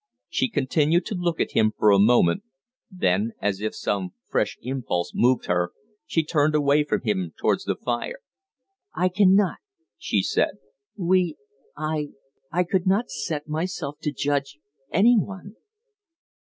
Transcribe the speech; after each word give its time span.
She 0.29 0.49
continued 0.49 1.05
to 1.05 1.13
look 1.15 1.39
at 1.39 1.51
him 1.51 1.73
for 1.77 1.91
a 1.91 1.99
moment; 1.99 2.41
then, 2.89 3.33
as 3.39 3.61
if 3.61 3.75
some 3.75 4.15
fresh 4.31 4.57
impulse 4.63 5.11
moved 5.13 5.45
her, 5.45 5.73
she 6.07 6.23
turned 6.23 6.55
away 6.55 6.83
from 6.83 7.01
him 7.03 7.33
towards 7.37 7.65
the 7.65 7.75
fire. 7.75 8.17
"I 8.95 9.09
cannot," 9.09 9.57
she 9.99 10.23
said. 10.23 10.53
"We 10.97 11.35
I 11.77 12.13
I 12.51 12.63
could 12.63 12.87
not 12.87 13.11
set 13.11 13.47
myself 13.47 13.99
to 14.01 14.11
judge 14.11 14.57
any 14.91 15.19
one." 15.19 15.55